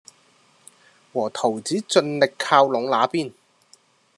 [1.13, 3.33] 和桃子盡力靠攏那邊